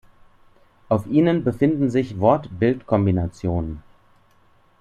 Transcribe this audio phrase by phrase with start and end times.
[0.89, 3.83] Auf ihnen befinden sich Wort-Bild-Kombinationen.